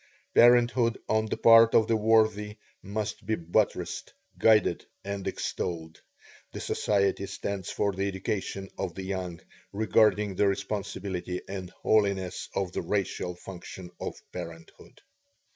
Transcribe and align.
Parenthood 0.33 0.97
on 1.07 1.27
the 1.27 1.37
part 1.37 1.75
of 1.75 1.85
the 1.87 1.95
worthy 1.95 2.57
must 2.81 3.23
be 3.23 3.35
buttressed, 3.35 4.11
guided, 4.39 4.83
and 5.03 5.27
extolled. 5.27 6.01
The 6.53 6.59
Society 6.59 7.27
stands 7.27 7.69
for 7.69 7.93
the 7.93 8.07
education 8.07 8.69
of 8.79 8.95
the 8.95 9.03
young 9.03 9.41
regarding 9.71 10.33
the 10.37 10.47
responsibility 10.47 11.41
and 11.47 11.69
holiness 11.69 12.49
of 12.55 12.71
the 12.71 12.81
racial 12.81 13.35
function 13.35 13.91
of 13.99 14.15
parenthood." 14.31 15.01